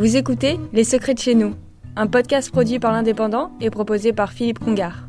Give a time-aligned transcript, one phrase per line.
[0.00, 1.54] Vous écoutez Les Secrets de chez nous,
[1.94, 5.06] un podcast produit par l'Indépendant et proposé par Philippe Congar.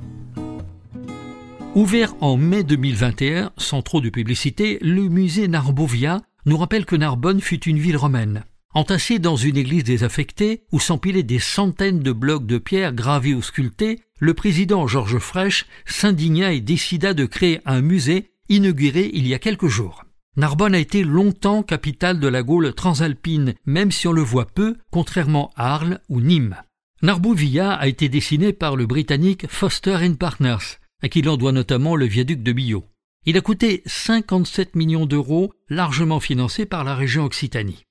[1.75, 7.39] Ouvert en mai 2021, sans trop de publicité, le musée Narbovia nous rappelle que Narbonne
[7.39, 8.43] fut une ville romaine.
[8.73, 13.41] Entassée dans une église désaffectée, où s'empilaient des centaines de blocs de pierre gravés ou
[13.41, 19.33] sculptés, le président Georges Frêche s'indigna et décida de créer un musée inauguré il y
[19.33, 20.00] a quelques jours.
[20.37, 24.77] Narbonne a été longtemps capitale de la Gaule transalpine, même si on le voit peu,
[24.89, 26.55] contrairement à Arles ou Nîmes.
[27.01, 32.05] Narbouvia a été dessiné par le britannique Foster Partners, à qui l'on doit notamment le
[32.05, 32.85] viaduc de Millau.
[33.25, 37.83] Il a coûté 57 millions d'euros, largement financé par la région Occitanie.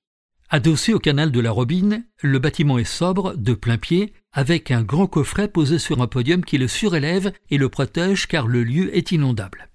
[0.49, 4.81] Adossé au canal de la Robine, le bâtiment est sobre, de plein pied, avec un
[4.81, 8.95] grand coffret posé sur un podium qui le surélève et le protège car le lieu
[8.97, 9.69] est inondable.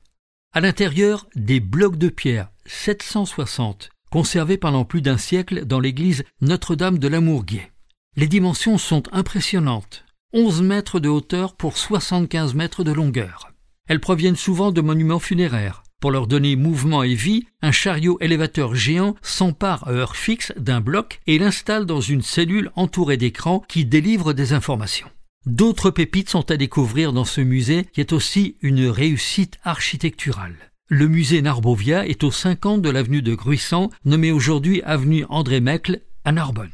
[0.52, 6.98] À l'intérieur, des blocs de pierre 760, conservés pendant plus d'un siècle dans l'église Notre-Dame
[6.98, 7.72] de l'Amourguier.
[8.16, 10.04] Les dimensions sont impressionnantes.
[10.32, 13.52] 11 mètres de hauteur pour 75 mètres de longueur.
[13.88, 15.82] Elles proviennent souvent de monuments funéraires.
[16.00, 20.80] Pour leur donner mouvement et vie, un chariot élévateur géant s'empare à heure fixe d'un
[20.80, 25.10] bloc et l'installe dans une cellule entourée d'écrans qui délivrent des informations.
[25.46, 30.56] D'autres pépites sont à découvrir dans ce musée qui est aussi une réussite architecturale.
[30.88, 36.02] Le musée Narbovia est au 50 de l'avenue de Gruissant, nommé aujourd'hui avenue André Mecle
[36.24, 36.70] à Narbonne.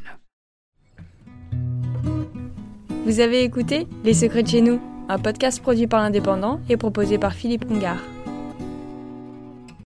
[3.07, 7.17] Vous avez écouté Les Secrets de chez nous, un podcast produit par l'Indépendant et proposé
[7.17, 7.97] par Philippe Congar.